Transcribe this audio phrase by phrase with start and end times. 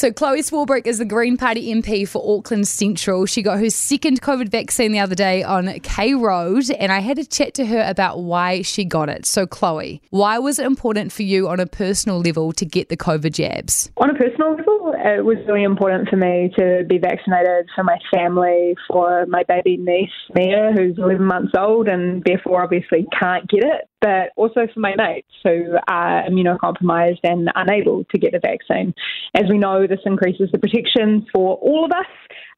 [0.00, 3.26] So, Chloe Swarbrick is the Green Party MP for Auckland Central.
[3.26, 7.18] She got her second COVID vaccine the other day on K Road, and I had
[7.18, 9.26] a chat to her about why she got it.
[9.26, 12.96] So, Chloe, why was it important for you on a personal level to get the
[12.96, 13.92] COVID jabs?
[13.98, 17.98] On a personal level, it was really important for me to be vaccinated for my
[18.10, 23.64] family, for my baby niece, Mia, who's 11 months old and therefore obviously can't get
[23.64, 28.94] it but also for my mates who are immunocompromised and unable to get the vaccine.
[29.34, 32.06] As we know, this increases the protection for all of us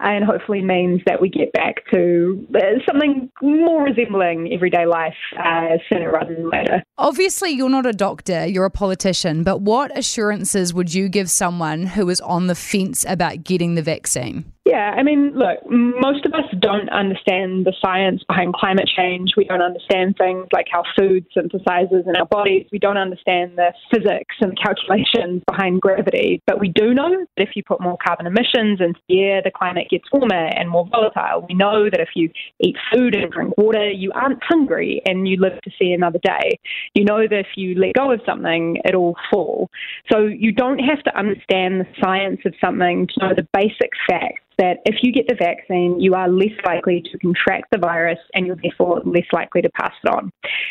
[0.00, 5.76] and hopefully means that we get back to uh, something more resembling everyday life uh,
[5.90, 6.82] sooner rather than later.
[6.98, 11.86] Obviously, you're not a doctor, you're a politician, but what assurances would you give someone
[11.86, 14.52] who is on the fence about getting the vaccine?
[14.72, 19.32] Yeah, I mean, look, most of us don't understand the science behind climate change.
[19.36, 22.68] We don't understand things like how food synthesizes in our bodies.
[22.72, 26.40] We don't understand the physics and the calculations behind gravity.
[26.46, 29.50] But we do know that if you put more carbon emissions into the air, the
[29.50, 31.44] climate gets warmer and more volatile.
[31.46, 35.36] We know that if you eat food and drink water, you aren't hungry and you
[35.38, 36.58] live to see another day.
[36.94, 39.68] You know that if you let go of something, it'll fall.
[40.10, 44.40] So you don't have to understand the science of something to know the basic facts
[44.58, 48.46] that if you get the vaccine, you are less likely to contract the virus and
[48.46, 50.30] you're therefore less likely to pass it on.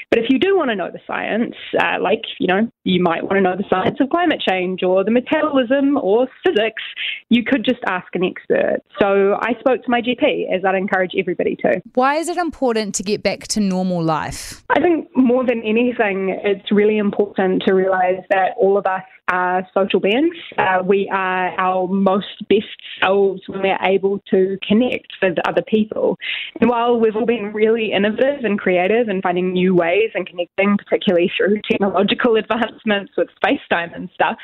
[0.10, 3.23] But if you do want to know the science, uh, like, you know, you might
[3.23, 6.82] want to know the science of climate change or the metabolism or physics,
[7.30, 8.80] you could just ask an expert.
[9.00, 11.82] So I spoke to my GP, as I'd encourage everybody to.
[11.94, 14.64] Why is it important to get back to normal life?
[14.70, 19.66] I think more than anything, it's really important to realise that all of us are
[19.74, 20.36] social beings.
[20.58, 22.66] Uh, we are our most best
[23.02, 26.18] selves when we're able to connect with other people.
[26.60, 30.78] And while we've all been really innovative and creative and finding new ways and connecting,
[30.78, 34.38] particularly through technological advancements with FaceTime and stuff,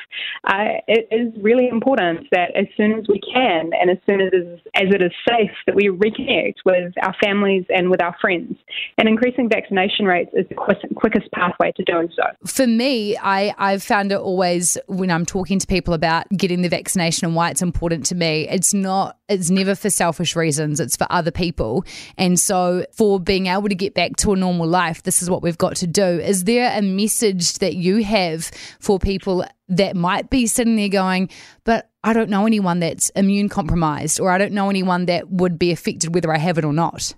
[0.44, 4.32] uh, it is really important that as soon as we can and as soon as,
[4.74, 8.56] as it is safe, that we reconnect with our families and with our friends.
[8.96, 12.22] And increasing vaccination rates is the quickest pathway to doing so.
[12.46, 16.68] For me, I, I've found it always when I'm talking to people about getting the
[16.68, 20.96] vaccination and why it's important to me, it's not, it's never for selfish reasons, it's
[20.96, 21.84] for other people.
[22.16, 25.42] And so, for being able to get back to a normal life, this is what
[25.42, 26.04] we've got to do.
[26.04, 28.50] Is there a message that you have
[28.80, 31.28] for people that might be sitting there going,
[31.64, 35.58] but I don't know anyone that's immune compromised, or I don't know anyone that would
[35.58, 37.14] be affected whether I have it or not?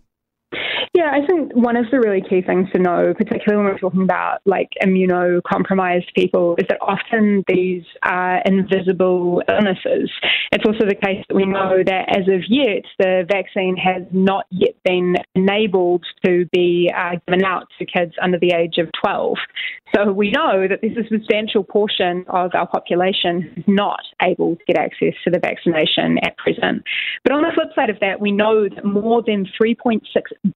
[1.00, 4.02] Yeah, I think one of the really key things to know, particularly when we're talking
[4.02, 10.10] about like immunocompromised people, is that often these are invisible illnesses.
[10.52, 14.44] It's also the case that we know that as of yet, the vaccine has not
[14.50, 19.38] yet been enabled to be uh, given out to kids under the age of 12.
[19.94, 24.76] So we know that there's a substantial portion of our population not able to get
[24.76, 26.84] access to the vaccination at present.
[27.24, 30.02] But on the flip side of that, we know that more than 3.6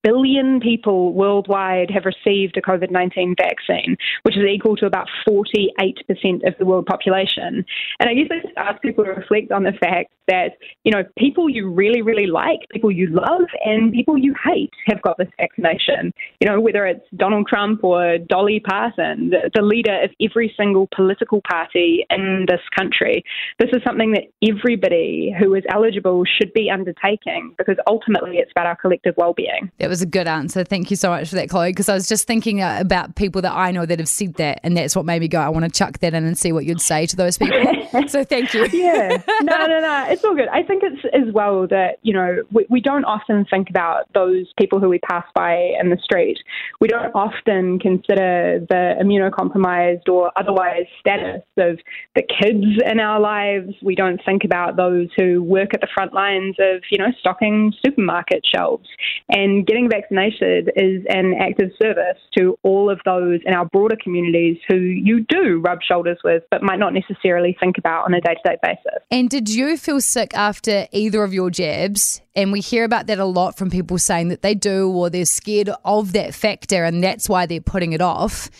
[0.03, 6.47] billion people worldwide have received a COVID 19 vaccine, which is equal to about 48%
[6.47, 7.65] of the world population.
[8.00, 10.53] And I guess I just ask people to reflect on the fact that,
[10.84, 15.03] you know, people you really, really like, people you love, and people you hate have
[15.03, 16.12] got this vaccination.
[16.41, 20.89] You know, whether it's Donald Trump or Dolly Parton the, the leader of every single
[20.94, 23.25] political party in this country.
[23.59, 28.67] This is something that everybody who is eligible should be undertaking because ultimately it's about
[28.67, 29.71] our collective well-being.
[29.78, 30.65] That was a good answer.
[30.65, 33.43] Thank you so much for that, Chloe, because I was just thinking uh, about people
[33.43, 35.65] that I know that have said that, and that's what made me go, I want
[35.65, 37.62] to chuck that in and see what you'd say to those people.
[38.07, 38.67] so thank you.
[38.73, 39.23] yeah.
[39.43, 40.07] No, no, no.
[40.09, 40.49] It's all good.
[40.49, 44.47] I think it's as well that, you know, we, we don't often think about those
[44.59, 46.39] people who we pass by in the street.
[46.81, 51.79] We don't often consider the immunocompromised or otherwise status of
[52.15, 53.75] the kids in our lives.
[53.83, 57.73] We don't think about those who work at the front lines of, you know, stocking
[57.85, 58.89] supermarket shelves.
[59.29, 63.97] And getting vaccinated is an act of service to all of those in our broader
[64.03, 68.20] communities who you do rub shoulders with, but might not necessarily think about on a
[68.20, 69.03] day to day basis.
[69.10, 72.20] And did you feel sick after either of your jabs?
[72.36, 75.25] And we hear about that a lot from people saying that they do or they're
[75.25, 78.50] scared of that factor and that's why they're putting it off.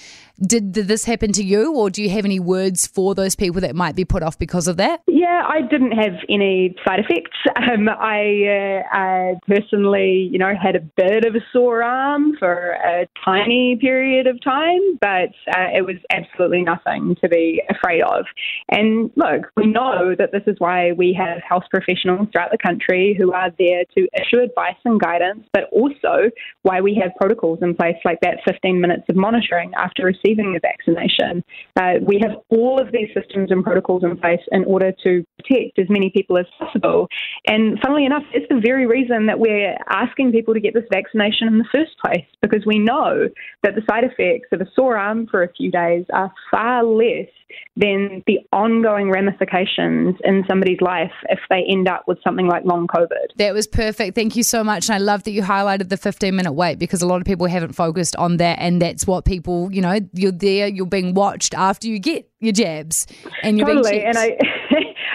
[0.41, 3.61] Did, did this happen to you, or do you have any words for those people
[3.61, 5.01] that might be put off because of that?
[5.07, 7.31] Yeah, I didn't have any side effects.
[7.65, 12.73] Um, I, uh, I personally, you know, had a bit of a sore arm for
[12.73, 18.27] a tiny period of time, but uh, it was absolutely nothing to be afraid of.
[18.69, 23.17] And look, we know that this is why we have health professionals throughout the country
[23.19, 26.31] who are there to issue advice and guidance, but also
[26.63, 30.61] why we have protocols in place like that 15 minutes of monitoring after receiving the
[30.61, 31.45] vaccination.
[31.77, 35.79] Uh, we have all of these systems and protocols in place in order to protect
[35.79, 37.09] as many people as possible.
[37.47, 41.49] And funnily enough, it's the very reason that we're asking people to get this vaccination
[41.49, 43.29] in the first place, because we know
[43.63, 47.29] that the side effects of a sore arm for a few days are far less
[47.77, 52.87] than the ongoing ramifications in somebody's life if they end up with something like long
[52.87, 53.37] COVID.
[53.55, 54.17] That was perfect.
[54.17, 54.89] Thank you so much.
[54.89, 57.47] And I love that you highlighted the 15 minute wait because a lot of people
[57.47, 58.59] haven't focused on that.
[58.59, 62.53] And that's what people, you know, you're there, you're being watched after you get your
[62.53, 63.07] jabs
[63.45, 63.93] and you're totally.
[63.93, 64.17] being checked.
[64.17, 64.74] And I.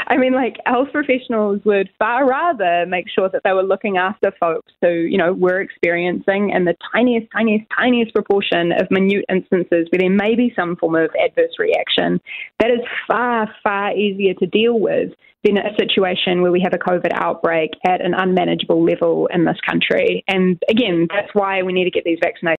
[0.10, 4.32] I mean, like health professionals would far rather make sure that they were looking after
[4.40, 9.88] folks who, you know, were experiencing in the tiniest, tiniest, tiniest proportion of minute instances
[9.92, 12.20] where there may be some form of adverse reaction.
[12.60, 15.12] That is far, far easier to deal with
[15.44, 19.58] than a situation where we have a COVID outbreak at an unmanageable level in this
[19.68, 20.24] country.
[20.28, 22.58] And again, that's why we need to get these vaccinations